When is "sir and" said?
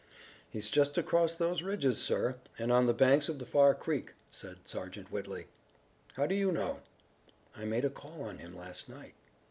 2.01-2.71